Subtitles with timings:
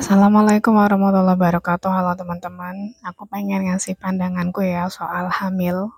[0.00, 1.92] Assalamualaikum warahmatullahi wabarakatuh.
[1.92, 2.96] Halo teman-teman.
[3.04, 5.92] Aku pengen ngasih pandanganku ya soal hamil.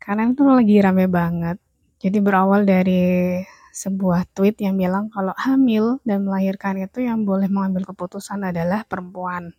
[0.00, 1.60] Karena itu lagi rame banget.
[2.00, 3.36] Jadi berawal dari
[3.76, 9.52] sebuah tweet yang bilang kalau hamil dan melahirkan itu yang boleh mengambil keputusan adalah perempuan.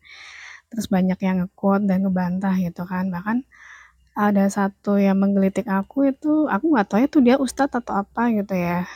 [0.73, 3.14] Terus banyak yang ngekut dan ngebantah gitu kan.
[3.14, 3.46] Bahkan
[4.18, 8.57] ada satu yang menggelitik aku itu, aku nggak tahu itu dia ustadz atau apa gitu
[8.57, 8.89] ya.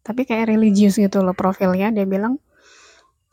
[0.00, 1.92] Tapi kayak religius gitu loh profilnya.
[1.92, 2.40] Dia bilang,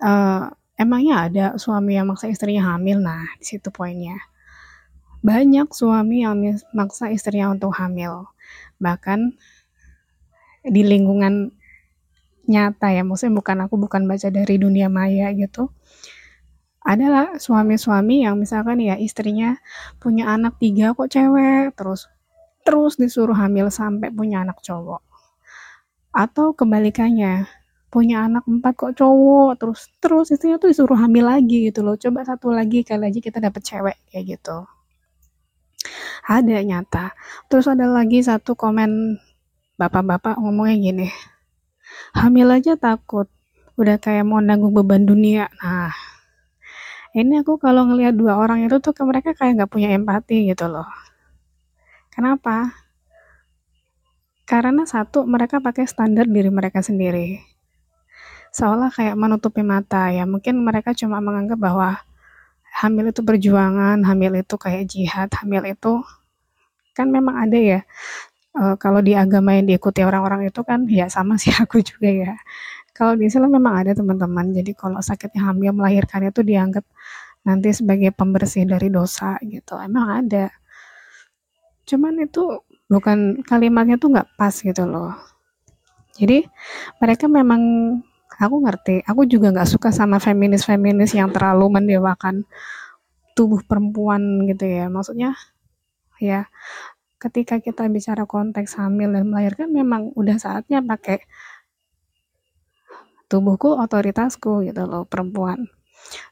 [0.02, 3.02] uh, emangnya ada suami yang maksa istrinya hamil?
[3.02, 4.18] Nah, di situ poinnya.
[5.26, 6.38] Banyak suami yang
[6.72, 8.30] maksa istrinya untuk hamil.
[8.78, 9.34] Bahkan
[10.68, 11.52] di lingkungan
[12.48, 15.74] nyata ya, maksudnya bukan aku bukan baca dari dunia maya gitu.
[16.88, 19.60] Adalah suami-suami yang misalkan ya istrinya
[20.00, 22.08] punya anak tiga kok cewek, terus
[22.64, 25.04] terus disuruh hamil sampai punya anak cowok.
[26.16, 27.48] Atau kebalikannya,
[27.88, 31.96] punya anak empat kok cowok terus terus istrinya tuh disuruh hamil lagi gitu loh.
[31.96, 34.58] Coba satu lagi kali aja kita dapet cewek kayak gitu.
[36.28, 37.16] Ada nyata.
[37.48, 39.16] Terus ada lagi satu komen
[39.80, 41.08] bapak-bapak ngomongnya gini
[42.18, 43.28] hamil aja takut
[43.78, 45.50] udah kayak mau nanggung beban dunia.
[45.62, 45.94] Nah
[47.14, 50.66] ini aku kalau ngelihat dua orang itu tuh ke mereka kayak nggak punya empati gitu
[50.70, 50.88] loh.
[52.14, 52.74] Kenapa?
[54.48, 57.57] Karena satu mereka pakai standar diri mereka sendiri
[58.58, 60.26] seolah kayak menutupi mata ya.
[60.26, 62.02] Mungkin mereka cuma menganggap bahwa
[62.82, 66.02] hamil itu perjuangan hamil itu kayak jihad hamil itu
[66.98, 67.80] kan memang ada ya.
[68.58, 72.34] E, kalau di agama yang diikuti orang-orang itu kan ya sama sih aku juga ya.
[72.98, 74.50] Kalau di Islam memang ada teman-teman.
[74.58, 76.82] Jadi kalau sakitnya hamil melahirkan itu dianggap
[77.46, 79.78] nanti sebagai pembersih dari dosa gitu.
[79.78, 80.50] Emang ada.
[81.86, 82.42] Cuman itu
[82.90, 85.14] bukan kalimatnya tuh nggak pas gitu loh.
[86.18, 86.42] Jadi
[86.98, 87.62] mereka memang
[88.38, 89.02] aku ngerti.
[89.06, 92.46] Aku juga nggak suka sama feminis-feminis yang terlalu mendewakan
[93.34, 94.90] tubuh perempuan gitu ya.
[94.90, 95.34] Maksudnya
[96.18, 96.50] ya
[97.18, 101.26] ketika kita bicara konteks hamil dan melahirkan memang udah saatnya pakai
[103.28, 105.68] tubuhku otoritasku gitu loh perempuan.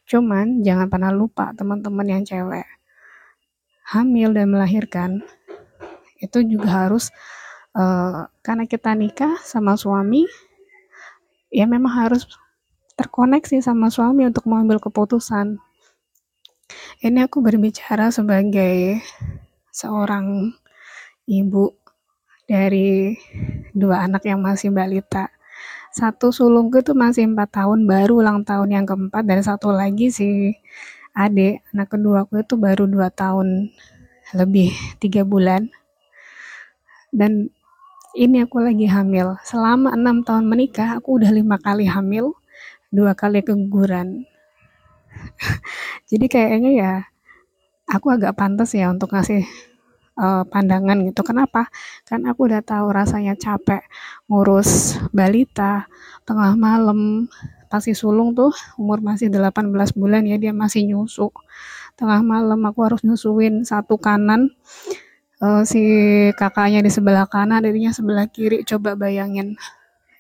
[0.08, 2.66] Cuman jangan pernah lupa teman-teman yang cewek.
[3.86, 5.22] Hamil dan melahirkan
[6.18, 7.14] itu juga harus
[7.78, 10.26] uh, karena kita nikah sama suami
[11.56, 12.28] ya memang harus
[13.00, 15.56] terkoneksi sama suami untuk mengambil keputusan.
[17.00, 19.00] Ini aku berbicara sebagai
[19.72, 20.52] seorang
[21.24, 21.72] ibu
[22.44, 23.16] dari
[23.72, 25.32] dua anak yang masih balita.
[25.96, 30.52] Satu sulungku itu masih empat tahun, baru ulang tahun yang keempat, dan satu lagi si
[31.16, 33.72] adik, anak kedua aku itu baru dua tahun
[34.36, 35.72] lebih, tiga bulan.
[37.16, 37.48] Dan
[38.16, 39.36] ini aku lagi hamil.
[39.44, 42.32] Selama enam tahun menikah, aku udah lima kali hamil,
[42.90, 44.24] dua kali keguguran.
[46.10, 46.94] Jadi kayaknya ya,
[47.92, 49.44] aku agak pantas ya untuk ngasih
[50.16, 51.22] uh, pandangan gitu.
[51.28, 51.68] Kenapa?
[52.08, 53.84] Kan aku udah tahu rasanya capek
[54.32, 55.86] ngurus balita
[56.24, 57.28] tengah malam
[57.68, 59.68] pasti sulung tuh umur masih 18
[60.00, 61.28] bulan ya dia masih nyusu
[62.00, 64.54] tengah malam aku harus nyusuin satu kanan
[65.46, 65.82] uh, si
[66.34, 68.66] kakaknya di sebelah kanan, adiknya sebelah kiri.
[68.66, 69.54] Coba bayangin,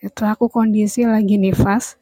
[0.05, 1.97] itu aku kondisi lagi nifas,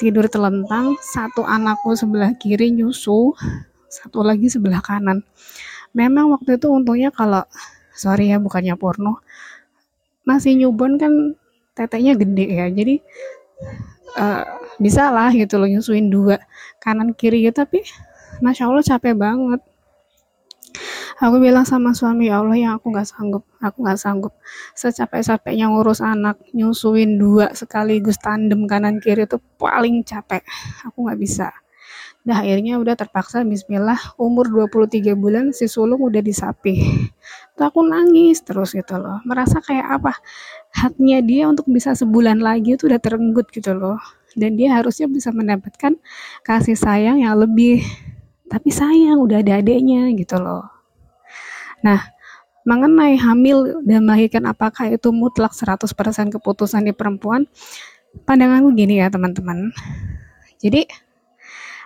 [0.00, 3.36] tidur telentang, satu anakku sebelah kiri nyusu,
[3.92, 5.20] satu lagi sebelah kanan.
[5.92, 7.44] Memang waktu itu untungnya kalau
[7.94, 9.20] sorry ya bukannya porno,
[10.24, 11.36] masih nyubon kan
[11.76, 12.98] tetenya gede ya, jadi
[14.18, 14.42] uh,
[14.80, 16.40] bisa lah gitu loh nyusuin dua
[16.82, 17.62] kanan kiri gitu.
[17.62, 17.86] Tapi
[18.42, 19.62] masya allah capek banget
[21.22, 24.34] Aku bilang sama suami, ya Allah yang aku nggak sanggup, aku nggak sanggup.
[24.74, 30.42] Secapek-capeknya ngurus anak, nyusuin dua sekaligus tandem kanan kiri itu paling capek.
[30.90, 31.54] Aku nggak bisa.
[32.24, 36.82] Nah akhirnya udah terpaksa bismillah umur 23 bulan si sulung udah disapi.
[37.54, 39.20] Tuh aku nangis terus gitu loh.
[39.28, 40.18] Merasa kayak apa?
[40.74, 44.00] Haknya dia untuk bisa sebulan lagi itu udah terenggut gitu loh.
[44.34, 45.94] Dan dia harusnya bisa mendapatkan
[46.42, 47.84] kasih sayang yang lebih.
[48.50, 50.73] Tapi sayang udah ada adeknya gitu loh.
[51.84, 52.00] Nah,
[52.64, 57.44] mengenai hamil dan melahirkan apakah itu mutlak 100% keputusan di perempuan?
[58.24, 59.68] Pandanganku gini ya, teman-teman.
[60.64, 60.88] Jadi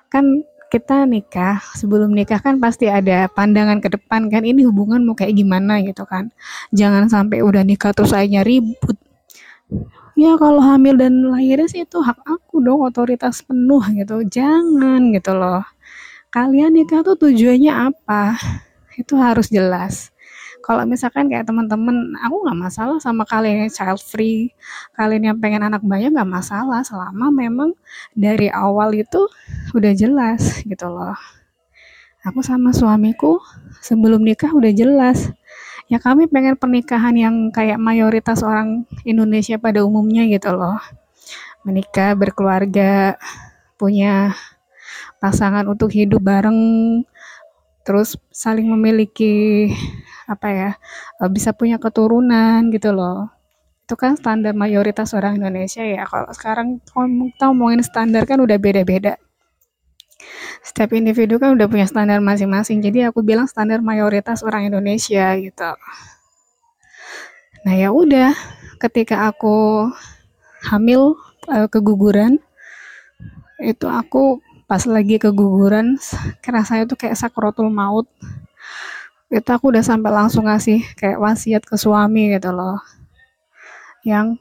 [0.06, 5.16] kan kita nikah, sebelum nikah kan pasti ada pandangan ke depan kan ini hubungan mau
[5.16, 6.28] kayak gimana gitu kan.
[6.76, 8.96] Jangan sampai udah nikah terus akhirnya ribut.
[10.18, 14.22] Ya kalau hamil dan lahirnya sih itu hak aku dong, otoritas penuh gitu.
[14.28, 15.64] Jangan gitu loh.
[16.28, 18.36] Kalian nikah tuh tujuannya apa?
[18.98, 20.10] Itu harus jelas.
[20.58, 24.50] Kalau misalkan kayak teman-teman aku nggak masalah sama kalian yang child free.
[24.98, 27.70] Kalian yang pengen anak banyak nggak masalah selama memang
[28.12, 29.30] dari awal itu
[29.72, 31.14] udah jelas gitu loh.
[32.26, 33.38] Aku sama suamiku
[33.78, 35.30] sebelum nikah udah jelas.
[35.88, 40.76] Ya kami pengen pernikahan yang kayak mayoritas orang Indonesia pada umumnya gitu loh.
[41.64, 43.16] Menikah berkeluarga
[43.80, 44.34] punya
[45.22, 46.60] pasangan untuk hidup bareng
[47.88, 49.72] terus saling memiliki
[50.28, 50.70] apa ya
[51.24, 53.32] eh, bisa punya keturunan gitu loh.
[53.88, 56.04] Itu kan standar mayoritas orang Indonesia ya.
[56.04, 59.16] Kalau sekarang kita ngomongin standar kan udah beda-beda.
[60.60, 62.84] Setiap individu kan udah punya standar masing-masing.
[62.84, 65.72] Jadi aku bilang standar mayoritas orang Indonesia gitu.
[67.64, 68.36] Nah ya udah.
[68.76, 69.88] Ketika aku
[70.68, 71.16] hamil
[71.48, 72.36] uh, keguguran
[73.58, 74.38] itu aku
[74.68, 75.96] pas lagi keguguran
[76.44, 78.04] kerasa itu kayak sakrotul maut.
[79.32, 82.76] Itu aku udah sampai langsung ngasih kayak wasiat ke suami gitu loh.
[84.04, 84.36] Yang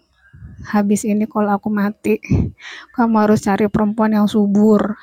[0.68, 2.20] habis ini kalau aku mati
[2.96, 5.00] kamu harus cari perempuan yang subur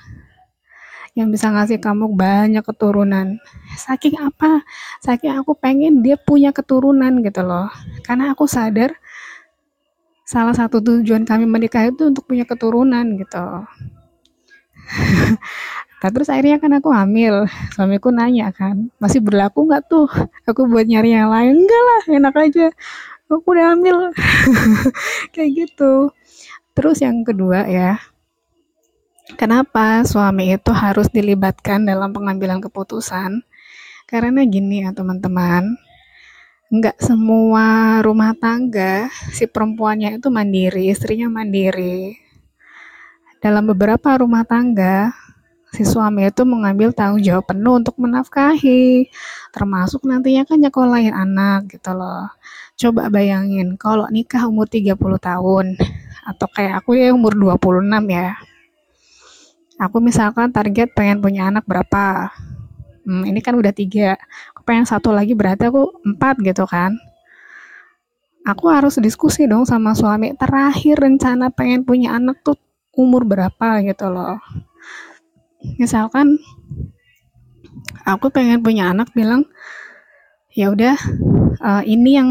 [1.14, 3.38] yang bisa ngasih kamu banyak keturunan.
[3.78, 4.66] Saking apa?
[4.98, 7.70] Saking aku pengen dia punya keturunan gitu loh.
[8.02, 8.92] Karena aku sadar
[10.26, 13.38] salah satu tujuan kami menikah itu untuk punya keturunan gitu
[16.00, 17.48] nah, terus akhirnya kan aku hamil.
[17.74, 20.08] Suamiku nanya kan masih berlaku nggak tuh?
[20.48, 21.64] Aku buat nyari yang lain.
[21.64, 22.66] Enggak lah enak aja.
[23.28, 23.96] Aku udah hamil.
[25.34, 26.12] Kayak gitu.
[26.74, 27.96] Terus yang kedua ya
[29.38, 33.46] kenapa suami itu harus dilibatkan dalam pengambilan keputusan?
[34.04, 35.80] Karena gini ya teman-teman
[36.74, 42.18] nggak semua rumah tangga si perempuannya itu mandiri istrinya mandiri
[43.44, 45.12] dalam beberapa rumah tangga,
[45.68, 49.12] si suami itu mengambil tanggung jawab penuh untuk menafkahi,
[49.52, 52.32] termasuk nantinya kan nyekolahin anak gitu loh.
[52.80, 55.76] Coba bayangin kalau nikah umur 30 tahun
[56.24, 58.32] atau kayak aku ya umur 26 ya.
[59.76, 62.32] Aku misalkan target pengen punya anak berapa?
[63.04, 64.16] Hmm, ini kan udah tiga.
[64.56, 66.96] Aku pengen satu lagi berarti aku empat gitu kan.
[68.48, 70.32] Aku harus diskusi dong sama suami.
[70.32, 72.56] Terakhir rencana pengen punya anak tuh
[72.94, 74.38] umur berapa gitu loh.
[75.80, 76.38] Misalkan
[78.04, 79.48] aku pengen punya anak bilang
[80.54, 80.94] ya udah
[81.58, 82.30] uh, ini yang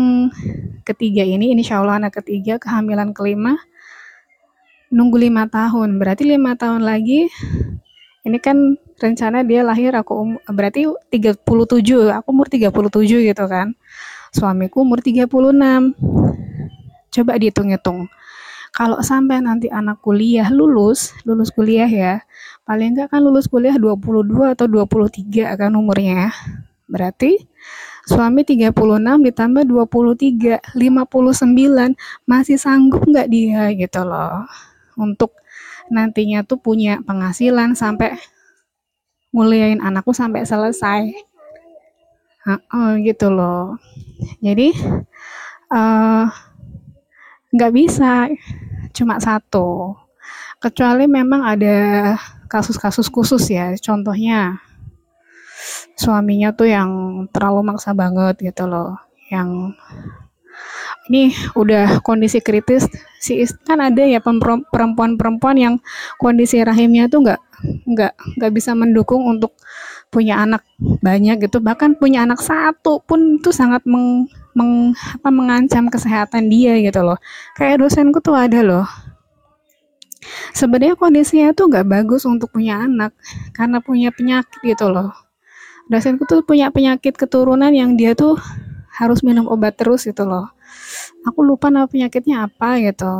[0.88, 3.60] ketiga ini insya Allah anak ketiga kehamilan kelima
[4.94, 5.98] nunggu lima tahun.
[6.00, 7.28] Berarti lima tahun lagi
[8.24, 11.44] ini kan rencana dia lahir aku um, berarti 37
[12.14, 13.76] aku umur 37 gitu kan.
[14.34, 15.30] Suamiku umur 36
[17.14, 18.10] coba dihitung-hitung
[18.74, 22.26] kalau sampai nanti anak kuliah lulus, lulus kuliah ya,
[22.66, 26.34] paling enggak kan lulus kuliah 22 atau 23 kan umurnya.
[26.90, 27.38] Berarti
[28.10, 28.74] suami 36
[29.30, 31.94] ditambah 23, 59
[32.26, 34.50] masih sanggup nggak dia gitu loh.
[34.98, 35.38] Untuk
[35.94, 38.18] nantinya tuh punya penghasilan sampai
[39.30, 41.14] muliain anakku sampai selesai.
[42.44, 43.78] Uh, gitu loh.
[44.42, 44.76] Jadi
[45.72, 46.28] uh,
[47.54, 48.28] nggak bisa
[48.92, 49.94] cuma satu.
[50.58, 51.78] Kecuali memang ada
[52.50, 54.62] kasus-kasus khusus ya contohnya
[55.98, 56.90] suaminya tuh yang
[57.30, 58.98] terlalu maksa banget gitu loh.
[59.30, 59.78] Yang
[61.12, 62.88] ini udah kondisi kritis
[63.20, 65.76] si kan ada ya perempuan-perempuan yang
[66.16, 67.42] kondisi rahimnya tuh nggak
[67.88, 69.56] nggak nggak bisa mendukung untuk
[70.14, 71.60] punya anak banyak gitu.
[71.60, 77.18] Bahkan punya anak satu pun itu sangat meng meng, apa, mengancam kesehatan dia gitu loh.
[77.58, 78.88] Kayak dosenku tuh ada loh.
[80.56, 83.12] Sebenarnya kondisinya tuh nggak bagus untuk punya anak
[83.52, 85.12] karena punya penyakit gitu loh.
[85.92, 88.40] Dosenku tuh punya penyakit keturunan yang dia tuh
[88.94, 90.54] harus minum obat terus gitu loh.
[91.28, 93.14] Aku lupa nama penyakitnya apa gitu.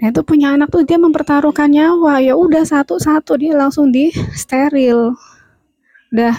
[0.00, 5.16] Nah itu punya anak tuh dia mempertaruhkan nyawa ya udah satu-satu dia langsung di steril.
[6.12, 6.36] Udah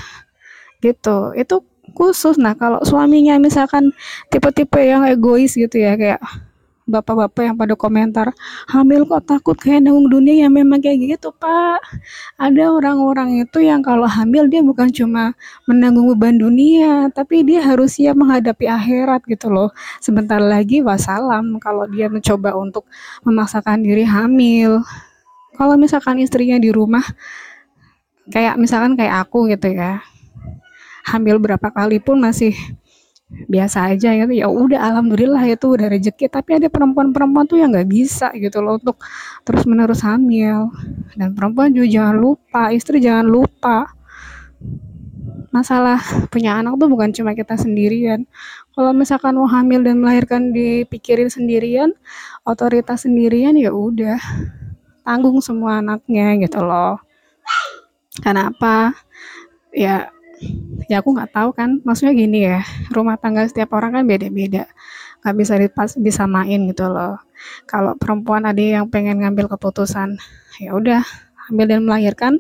[0.82, 1.34] gitu.
[1.38, 2.36] Itu khusus.
[2.40, 3.92] Nah, kalau suaminya misalkan
[4.32, 6.22] tipe-tipe yang egois gitu ya, kayak
[6.92, 8.28] bapak-bapak yang pada komentar,
[8.68, 11.80] hamil kok takut kayak nanggung dunia ya memang kayak gitu, Pak.
[12.36, 15.32] Ada orang-orang itu yang kalau hamil dia bukan cuma
[15.70, 19.70] menanggung beban dunia, tapi dia harus siap menghadapi akhirat gitu loh.
[20.04, 22.84] Sebentar lagi wassalam kalau dia mencoba untuk
[23.24, 24.84] memaksakan diri hamil.
[25.56, 27.04] Kalau misalkan istrinya di rumah,
[28.32, 30.02] kayak misalkan kayak aku gitu ya,
[31.06, 32.54] hamil berapa kali pun masih
[33.48, 36.28] biasa aja gitu ya udah alhamdulillah itu udah rezeki.
[36.28, 39.00] Tapi ada perempuan-perempuan tuh yang nggak bisa gitu loh untuk
[39.48, 40.70] terus menerus hamil.
[41.16, 43.88] Dan perempuan juga jangan lupa istri jangan lupa.
[45.52, 46.00] Masalah
[46.32, 48.24] punya anak tuh bukan cuma kita sendirian.
[48.72, 51.92] Kalau misalkan mau hamil dan melahirkan dipikirin sendirian
[52.48, 54.20] otoritas sendirian ya udah.
[55.02, 57.00] Tanggung semua anaknya gitu loh.
[58.24, 58.94] Kenapa
[59.72, 60.12] ya
[60.90, 61.80] ya aku nggak tahu kan.
[61.86, 62.60] Maksudnya gini ya
[62.92, 64.68] rumah tangga setiap orang kan beda-beda.
[65.22, 67.22] Nggak bisa dipas disamain gitu loh.
[67.70, 70.18] Kalau perempuan ada yang pengen ngambil keputusan
[70.60, 71.02] ya udah
[71.50, 72.34] hamil dan melahirkan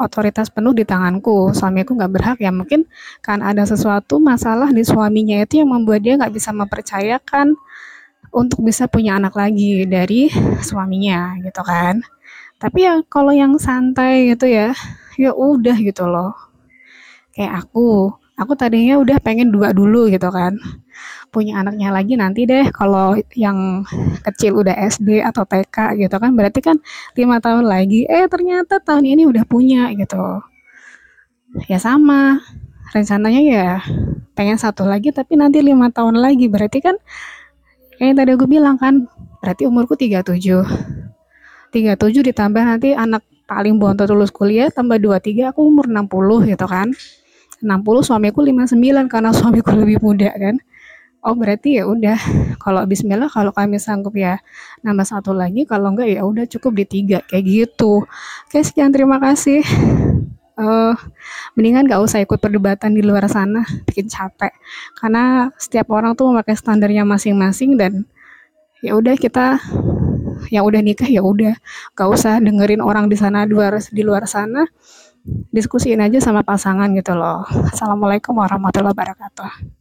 [0.00, 1.52] otoritas penuh di tanganku.
[1.52, 2.48] Suamiku nggak berhak ya.
[2.54, 2.88] Mungkin
[3.20, 7.54] kan ada sesuatu masalah di suaminya itu yang membuat dia nggak bisa mempercayakan
[8.30, 10.30] untuk bisa punya anak lagi dari
[10.62, 12.00] suaminya gitu kan.
[12.60, 14.72] Tapi ya kalau yang santai gitu ya
[15.20, 16.49] ya udah gitu loh
[17.40, 20.60] kayak aku aku tadinya udah pengen dua dulu gitu kan.
[21.32, 23.80] Punya anaknya lagi nanti deh kalau yang
[24.28, 26.76] kecil udah SD atau TK gitu kan berarti kan
[27.16, 30.44] lima tahun lagi eh ternyata tahun ini udah punya gitu.
[31.64, 32.44] Ya sama
[32.92, 33.70] rencananya ya
[34.36, 37.00] pengen satu lagi tapi nanti lima tahun lagi berarti kan
[37.96, 39.08] kayak tadi aku bilang kan
[39.40, 40.28] berarti umurku 37
[41.72, 46.90] 37 ditambah nanti anak paling bontot lulus kuliah tambah 23 aku umur 60 gitu kan
[47.60, 50.56] 60 suamiku 59 karena suamiku lebih muda kan?
[51.20, 52.16] Oh berarti ya udah
[52.56, 54.40] kalau Bismillah kalau kami sanggup ya
[54.80, 58.08] nambah satu lagi kalau enggak ya udah cukup di tiga kayak gitu.
[58.48, 59.60] Oke sekian terima kasih.
[60.60, 60.92] Uh,
[61.56, 64.52] mendingan gak usah ikut perdebatan di luar sana bikin capek.
[64.96, 68.04] Karena setiap orang tuh memakai standarnya masing-masing dan
[68.80, 69.60] ya udah kita
[70.48, 71.52] yang udah nikah ya udah.
[71.92, 74.64] Gak usah dengerin orang di sana di luar di luar sana
[75.50, 77.46] diskusiin aja sama pasangan gitu loh.
[77.72, 79.79] Assalamualaikum warahmatullahi wabarakatuh